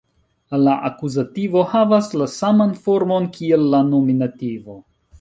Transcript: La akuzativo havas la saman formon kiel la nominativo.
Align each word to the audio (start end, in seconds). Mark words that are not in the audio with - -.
La 0.67 0.71
akuzativo 0.89 1.63
havas 1.75 2.11
la 2.23 2.31
saman 2.39 2.75
formon 2.89 3.31
kiel 3.39 3.71
la 3.77 3.87
nominativo. 3.95 4.85